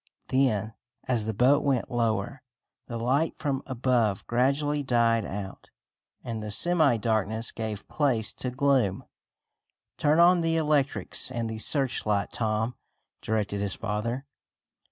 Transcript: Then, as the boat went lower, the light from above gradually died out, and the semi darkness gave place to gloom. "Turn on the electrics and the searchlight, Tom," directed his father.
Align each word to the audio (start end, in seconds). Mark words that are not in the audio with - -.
Then, 0.29 0.73
as 1.07 1.27
the 1.27 1.33
boat 1.35 1.61
went 1.63 1.91
lower, 1.91 2.41
the 2.87 2.97
light 2.99 3.37
from 3.37 3.61
above 3.67 4.25
gradually 4.25 4.81
died 4.81 5.25
out, 5.25 5.69
and 6.23 6.41
the 6.41 6.49
semi 6.49 6.97
darkness 6.97 7.51
gave 7.51 7.87
place 7.87 8.33
to 8.33 8.49
gloom. 8.49 9.03
"Turn 9.99 10.17
on 10.17 10.41
the 10.41 10.57
electrics 10.57 11.29
and 11.29 11.47
the 11.47 11.59
searchlight, 11.59 12.31
Tom," 12.33 12.75
directed 13.21 13.61
his 13.61 13.75
father. 13.75 14.25